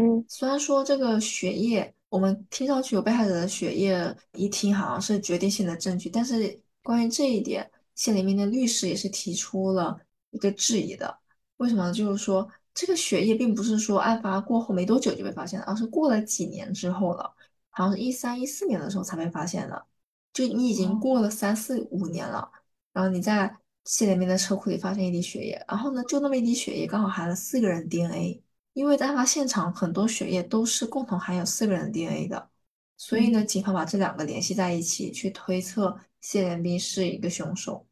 [0.00, 9.98] 嗯虽然说这个血液，我们听上去有被害者的血液，一听好像是决定性的证据，但是关于这一点，谢连兵的律师也是提出了
[10.30, 11.18] 一个质疑的。
[11.56, 11.92] 为什么呢？
[11.92, 17.34] 就是说，这个血液并不是说案发过后没多久就被发现的，而是过了几年之后了，
[17.70, 19.84] 好像是一三一四年的时候才被发现的。
[20.32, 22.48] 就你已经哦过了三四五年了，
[22.92, 23.52] 然后你在
[23.84, 28.40] 谢连兵的车库里发现一滴血液，然后呢，就那么一滴血液刚好含了四个人 DNA。
[28.78, 32.48] 因为在案发现场很多血液都是共同含有四个人的 DNA 的，
[32.96, 37.84] 所以呢，警方把这两个联系在一起，去推测谢连斌是一个凶手。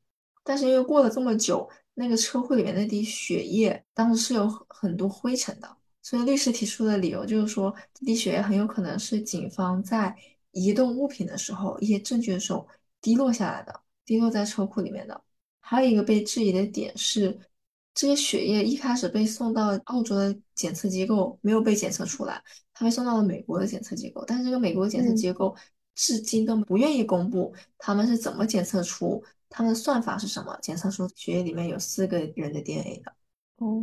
[0.45, 10.17] 但是因为过了这么久，那个车库里面那滴血液当时是有很多灰尘的，所以律师提出的理由就是说，这滴血液很有可能是警方在
[10.53, 12.65] 移动物品的时候，一些证据的时候
[13.01, 15.21] 滴落下来的，滴落在车库里面的。
[15.59, 17.37] 还有一个被质疑的点是，
[17.97, 22.41] 这些血液一开始被送到澳洲的检测机构，没有被检测出来，
[22.75, 25.57] 它被送到了美国的检测机构，但是这个美国的检测机构
[25.95, 29.25] 至今都不愿意公布他们是怎么检测出。
[29.49, 30.59] 他们的算法是什么？
[30.61, 33.15] 检测出血液里面有四个人的 DNA 的。
[33.57, 33.83] 哦，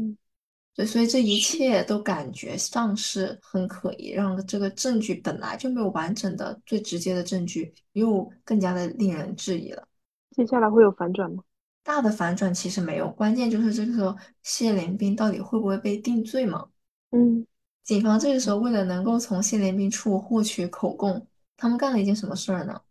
[0.75, 9.87] 对，所以这一切都感觉上是很可疑，让这个证据本来就没有完整的、最直接的证据，又更加的令人质疑了。
[10.35, 11.41] 接下来会有反转吗？
[11.83, 16.69] 大的反转其实没有，关键就是这个谢连兵到底会不会被定罪嘛？
[17.11, 17.45] 嗯，
[17.83, 21.27] 警方这个时候为了能够从谢连兵处获取口供，
[21.57, 22.81] 他们干了一件什么事儿呢？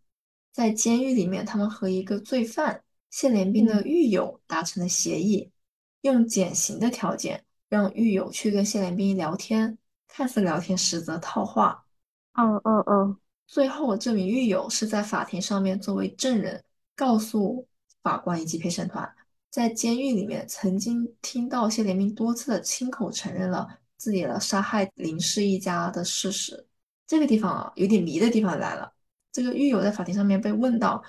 [0.51, 5.51] 在监狱里面，他们和一个罪犯谢连兵的狱友达成了协议，
[6.01, 9.75] 用减刑的条件让狱友去跟谢连兵聊天，
[10.07, 11.83] 看似聊天，实则套话。
[12.33, 13.17] 嗯嗯嗯。
[13.47, 16.63] 最后，这名狱友是在法庭上面作为证人，
[16.95, 17.67] 告诉
[18.03, 19.09] 法官以及陪审团，
[19.49, 26.67] 在监狱里面曾经听到谢连兵多次的亲口承认了自己的杀害林氏一家的事实。
[27.07, 28.93] 这个地方啊，有点迷的地方来了。
[29.31, 31.03] 这个狱友在法庭上面被问到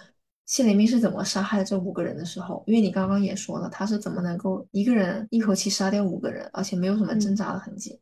[0.46, 7.98] 谢连兵是怎么杀害这五个人的时候，因为你刚刚也说了，他是怎么能够一个人一口气杀掉五个人，而且没有什么挣扎的痕迹。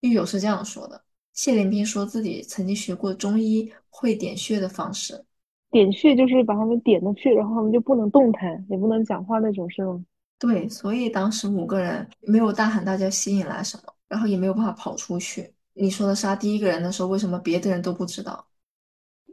[0.00, 5.24] 狱友是这样说的：谢连兵说自己曾经学过中医，会点穴的方式。
[5.70, 10.04] 点穴就是把他们点了去，然后他们就不能动弹，也不能讲话那种，是吗？
[10.38, 15.52] 对，所以当时五个人没有大喊大叫吸引来什么，然后也没有办法跑出去。
[15.74, 18.46] 你说的杀第一个人的时候，为什么别的人都不知道？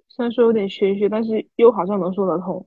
[0.08, 2.66] 虽然说有点玄学，但是又好像能说得通。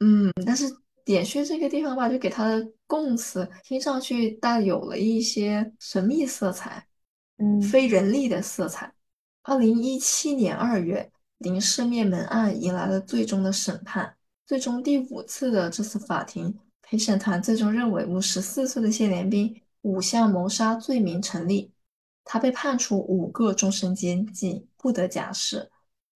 [0.00, 0.64] 嗯，但是
[1.04, 6.86] 点穴这个地方吧，就给他的供词听上去带有了一些神秘色彩，
[7.38, 8.92] 嗯，非人力的色彩。
[9.42, 11.10] 二零一七年二月，
[11.44, 14.16] 林氏灭门案迎来了最终的审判，
[14.46, 21.70] 最终第五次的这次法庭陪审团最终认为五十四岁的谢连斌五项谋杀罪名成立，
[22.24, 25.70] 他被判处五个终身监禁，不得假释。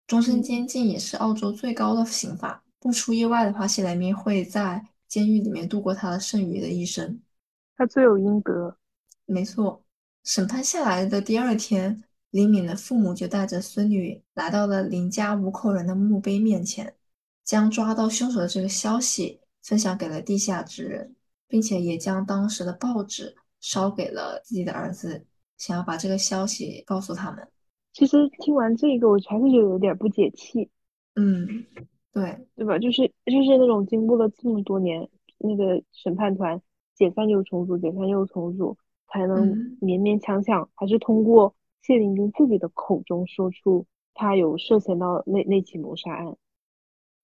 [0.07, 2.63] 终身监禁也是澳洲最高的刑罚。
[2.79, 7.19] 不出意外的话，谢连斌会在监狱里面度过他的剩余的一生。
[7.79, 8.77] 他罪有应得。
[9.25, 9.83] 没错，
[10.23, 12.05] 审判下来的第二天，
[12.35, 16.93] 林敏的父母就带着孙女来到了林家五口人的墓碑面前，
[17.45, 21.15] 将抓到凶手的这个消息分享给了地下之人，
[21.47, 25.25] 并且也将当时的报纸烧给了自己的儿子，
[25.59, 27.47] 想要把这个消息告诉他们。
[27.93, 30.69] 其实听完这个，我还是觉得有点不解气。
[31.15, 31.47] 嗯，
[32.13, 32.77] 对，对吧？
[32.81, 35.09] 就是就是那种经过了这么多年，
[35.39, 36.61] 那个审判团
[36.97, 38.77] 解散又重组，解散又重组，
[39.07, 41.55] 才能勉勉强强，还是通过
[41.87, 46.35] 谢林兵自己的口中说出他有涉嫌到那那起谋杀案。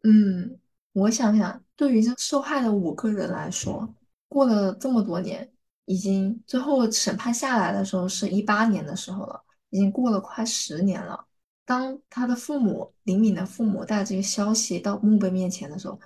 [0.03, 0.59] 嗯，
[0.93, 3.89] 我想想，对于这受害的五个人来说，
[4.29, 5.51] 过了这么多年，
[5.87, 9.43] 已经最后审判下来的时候是一八年的时候了。
[9.71, 11.25] 已经过了快十年了。
[11.65, 15.99] 当他的父母林敏的父母带这个消息到墓碑面前的时候，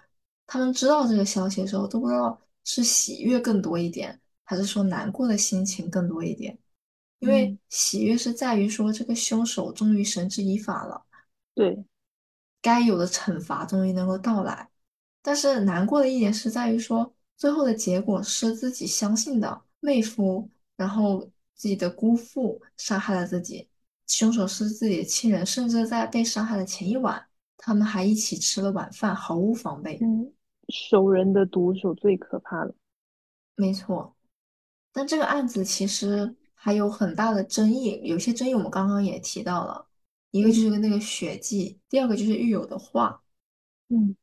[0.47, 6.59] 他们知道这个消息的时候，都不知道是喜悦更多一点，还是说难过的心情更多一点。
[7.25, 11.05] 因为喜悦是在于说这个凶手终于绳之以法了，
[11.55, 11.85] 对，
[12.63, 14.69] 该有的惩罚终于能够到来。
[15.23, 21.31] 但是难过的一点是在于说，最后的结果是自己相信的妹夫，然后。
[21.57, 23.67] 自己的姑父杀害了自己，
[24.09, 27.25] 凶手是自己的亲人，甚至在被杀害的前一晚，
[27.57, 29.97] 他们还一起吃了晚饭，毫无防备。
[30.03, 30.33] 嗯，
[30.69, 32.75] 熟人的毒手最可怕了。
[33.55, 34.17] 没错，
[34.93, 36.35] 但这个案子其实
[36.65, 39.85] 还有很大的争议，有些争议我们刚刚也提到了，
[40.31, 43.21] 一个就是那个血迹，第二个就是狱友的话。
[43.91, 44.17] 嗯，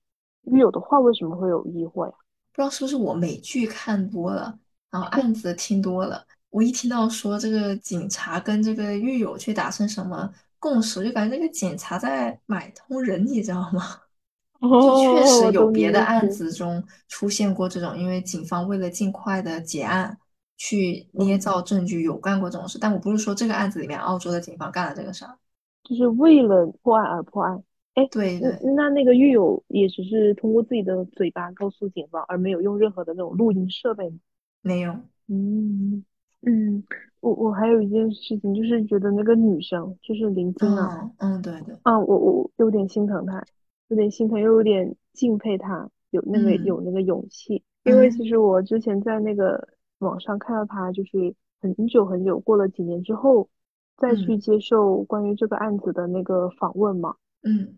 [0.46, 2.14] 狱友的话为什么会有疑惑呀？
[2.52, 4.58] 不知道是不是我美剧看多了，
[4.89, 6.26] 然后案子听多了。
[6.50, 10.28] 我一听到说这个警察跟这个狱友去达成什么
[10.58, 14.02] 共识，就感觉这个警察在买通人，你知道吗？
[14.60, 20.18] 就确实有别的案子中出现过这种，因为警方为了尽快的结案，
[20.62, 22.78] 去捏造证据，有干过这种事。
[22.80, 25.36] 但我不是说这个案子里面澳洲的警方干了这个事儿，
[25.84, 27.64] 就是为了破案而破案。
[27.95, 34.14] 哎，对对，那那个狱友也只是通过自己的嘴巴告诉警方，而没有用任何的那种录音设备
[34.62, 34.95] 没有，
[35.28, 36.05] 嗯。
[36.43, 36.84] 嗯，
[37.20, 43.43] 我我还有一件事情，就是觉得那个女生，就是林静啊，嗯嗯，对对，啊，我我有点心疼她，
[43.89, 47.62] 有点心疼，又有点敬佩她，有那个有嗯那个勇气。
[47.84, 49.68] 因为其嗯实我之前在那个
[50.06, 53.49] 网上看到他，就是很久很久过了几年之后，
[53.97, 57.16] 再去嗯接受关于这个案子的那个访问嘛。
[57.43, 57.78] 嗯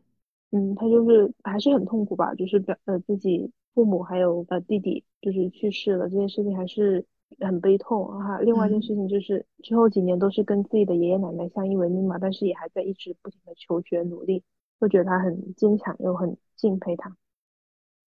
[0.51, 7.05] 嗯，他就是还是很痛苦吧，就是表呃自己父母还有呃弟弟就是去世了，这件事情还是
[7.39, 8.39] 很悲痛哈。
[8.39, 14.43] 另外一件事嗯情就是之后几年都是跟自己的爷爷奶奶相依为命嘛，但是也还在一直不停的求学努力，
[14.80, 17.15] 就觉得他很坚强又很敬佩他。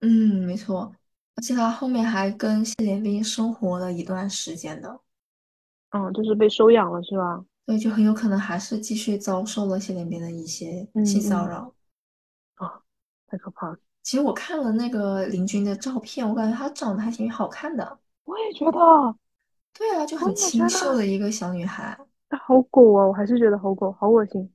[0.00, 0.94] 嗯，没错。
[1.36, 5.00] 而且他后面还跟谢怜斌生活了一段时间的，
[5.90, 7.44] 嗯，就是被收养了是吧？
[7.66, 11.74] 对就很有可能还是继续遭受了谢怜斌的一些性骚扰。
[12.54, 12.80] 啊，
[13.26, 13.76] 太可怕了。
[14.02, 17.98] 其实我看了那个林君的照片，我感觉她长得还挺好看的。
[18.24, 18.78] 我也觉得，
[19.74, 21.98] 对啊，就很清秀的一个小女孩。
[22.28, 24.50] 她好狗啊，我还是觉得好狗，好恶心。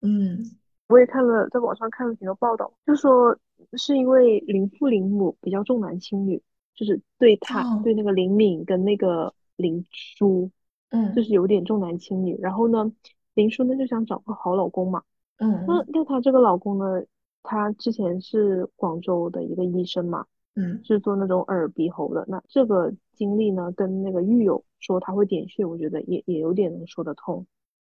[0.00, 3.36] 嗯我也看了，在网上看了几个报道，就说
[3.72, 6.42] 是因为林父林母比较重男轻女，
[6.74, 10.50] 就是对他哦对那个林敏跟那个林叔，
[10.90, 12.36] 嗯就嗯是有点重男轻女。
[12.40, 12.92] 然后呢，
[13.34, 15.02] 林叔呢就想找个好老公嘛。
[15.38, 17.02] 那嗯那她这个老公呢，
[17.42, 22.24] 他之前是广州的一个医生嘛，嗯是做那种耳鼻喉的。
[22.28, 27.46] 那这个经历呢，跟那个狱友说他会点穴，我觉得也也有点能说得通。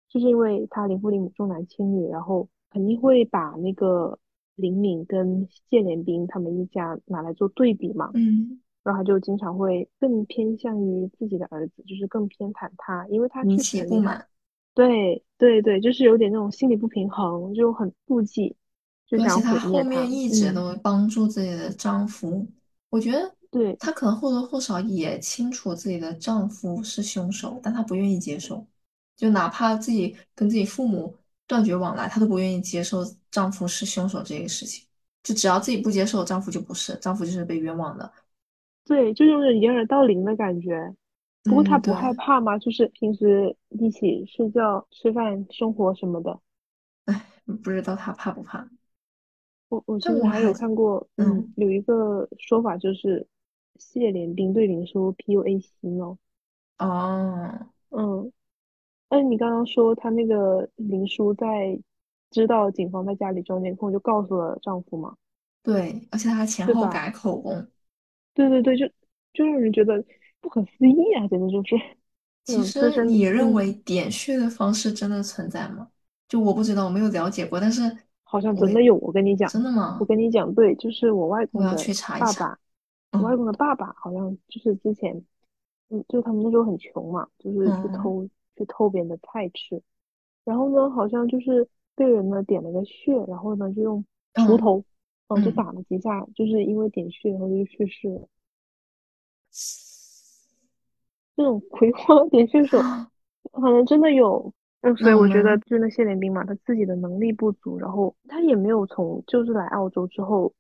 [0.08, 4.20] 就是因为他林父林母重男轻女，然后肯定会把那个
[4.62, 13.90] 林敏跟谢连斌他们一家拿来做对比嘛，嗯，然后他就经常会更偏向于自己的儿子，就是更偏袒他，因为他引确实很厉害。
[13.90, 14.28] 起不满。
[14.74, 18.56] 对对对，就是有点那种心理不平衡，就很妒忌，
[19.06, 20.06] 就而且想她后毁灭他。
[20.06, 22.48] 面一直嗯，都帮助自己的丈夫，
[22.90, 28.66] 我觉得对她可能或多或少也清楚自己的丈夫是凶手，但她不愿意接受，
[29.18, 31.14] 就哪怕自己跟自己父母
[31.52, 34.86] 断绝往来，她都不愿意接受丈夫是凶手这个事情。
[35.24, 38.12] 就只要自己不接受，丈夫就不是，丈夫就是被冤枉的。
[38.86, 40.94] 对，就有点掩耳盗铃的感觉。
[41.48, 42.58] 不过他嗯，不害，怕吗？
[42.58, 46.40] 就是平时一起睡觉、吃饭、生活什么的。
[47.64, 48.68] 不知道她怕不怕，
[49.70, 53.28] 我我甚至还有但我还，看过，嗯，嗯，有一个说法就是
[53.78, 56.18] 谢怜斌对林叔 PUA 洗脑。
[56.78, 58.32] 哦，嗯，
[59.12, 61.78] 但是你刚刚说他那个林叔在
[62.30, 65.14] 知道警方在家里装监控，就告诉了丈夫嘛，
[65.62, 66.66] 对，而且她前？
[66.74, 67.68] 后改口供。
[68.34, 68.88] 对对对，就
[69.34, 70.02] 就让人觉得
[70.40, 71.52] 不可思议啊，简直
[72.46, 75.90] 就是你认为嗯，点穴的方式真的存在吗？
[76.30, 77.82] 就我不知道，我没有了解过，但是
[78.24, 78.96] 好像真的有。
[78.96, 79.98] 我跟你讲，真的吗？
[80.00, 82.28] 我跟你讲，对，就是我外公的我要去查一查。
[82.28, 82.60] 爸爸，
[83.12, 85.14] 我外嗯公的爸爸好像就是之前，
[85.90, 88.28] 嗯，就他们那时候很穷嘛，就是去嗯偷
[88.62, 89.82] 去偷别人的菜吃，
[90.46, 94.06] 然后呢，好像就是被人呢点了个穴，然后呢就用
[94.36, 94.84] 锄嗯头，
[95.30, 98.28] 嗯，就嗯，打了几下，就是因为点穴，然后就去世了。
[101.36, 102.80] 这种葵花点穴手，
[103.52, 104.54] 好像真的有。
[104.82, 110.54] 嗯，所以我觉得就是那谢怜兵嘛，他自己的能力不足，然后他也没有从就是来澳洲之后，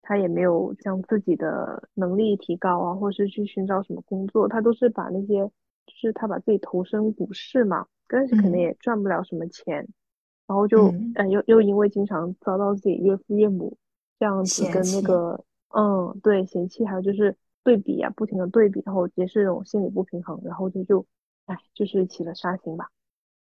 [0.00, 5.50] 他也没有将自己的能力提高啊，或是去寻找什么工作，他都是把那些
[5.86, 9.76] 就是他把自己投身股市嘛，但是可能嗯也赚不了什么钱，
[10.46, 13.76] 然后就嗯呃又又因为经常遭到自己岳父岳母
[14.18, 21.06] 这样子跟那，个嗯对嫌弃，还有就是对比啊，不停的对比，然后也是这种心理不平衡，然后就就
[21.46, 22.88] 哎就是起了杀心吧。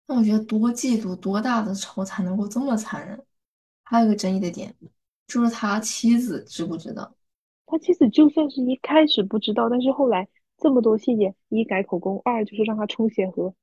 [0.06, 3.24] 那我觉得多嫉妒多大的仇才能够这么残忍？
[3.84, 4.74] 还有一个争议的点，
[5.26, 7.14] 就是他妻子知不知道？
[7.66, 10.28] 他妻子就算是一开始不知道，但是后来
[10.64, 13.54] 这么多细节，一改口供，二就是让他充血盒，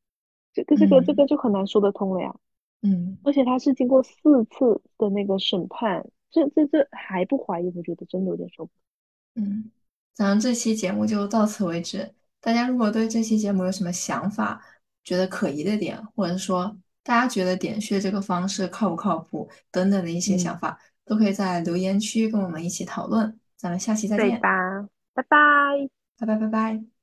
[0.53, 2.35] 这个这个这嗯个就很难说得通了呀。
[2.83, 9.43] 嗯而且他是经过四次的那个审判，这这这还不怀疑，我觉得真的有点说不通。
[9.43, 9.71] 嗯，
[10.13, 12.13] 咱们这期节目就到此为止。
[12.39, 14.61] 大家如果对这期节目有什么想法，
[15.03, 23.39] 觉得可疑的点，或者说大家觉得点穴这个方式靠不靠谱等等的一些想嗯，法，都可以在留言区跟我们一起讨论。
[23.57, 24.87] 咱们下期再对见，吧？
[25.13, 26.00] 拜拜。
[26.21, 27.00] 拜拜拜拜。